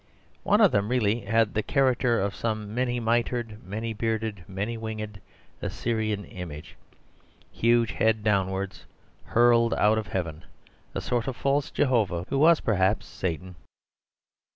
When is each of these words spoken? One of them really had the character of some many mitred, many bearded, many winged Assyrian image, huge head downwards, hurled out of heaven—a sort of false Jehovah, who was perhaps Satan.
One 0.41 0.61
of 0.61 0.71
them 0.71 0.89
really 0.89 1.19
had 1.19 1.53
the 1.53 1.61
character 1.61 2.19
of 2.19 2.33
some 2.33 2.73
many 2.73 2.99
mitred, 2.99 3.59
many 3.63 3.93
bearded, 3.93 4.43
many 4.47 4.75
winged 4.75 5.21
Assyrian 5.61 6.25
image, 6.25 6.75
huge 7.51 7.91
head 7.91 8.23
downwards, 8.23 8.85
hurled 9.25 9.75
out 9.75 9.99
of 9.99 10.07
heaven—a 10.07 11.01
sort 11.01 11.27
of 11.27 11.35
false 11.35 11.69
Jehovah, 11.69 12.25
who 12.29 12.39
was 12.39 12.61
perhaps 12.61 13.05
Satan. 13.05 13.53